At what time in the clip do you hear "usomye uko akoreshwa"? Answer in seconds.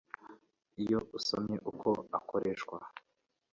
1.17-2.77